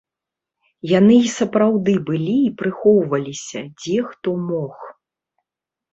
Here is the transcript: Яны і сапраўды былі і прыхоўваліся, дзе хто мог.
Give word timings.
Яны 0.99 1.17
і 1.23 1.27
сапраўды 1.39 1.93
былі 2.09 2.35
і 2.45 2.49
прыхоўваліся, 2.61 3.61
дзе 3.85 3.99
хто 4.11 4.29
мог. 4.51 4.75